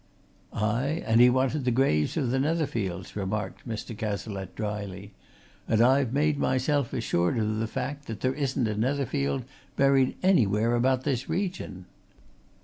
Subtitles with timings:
[0.51, 3.95] "Aye, and he wanted the graves of the Netherfields," remarked Mr.
[3.95, 5.13] Cazalette, dryly.
[5.67, 9.43] "And I've made myself assured of the fact that there isn't a Netherfield
[9.75, 11.85] buried anywhere about this region!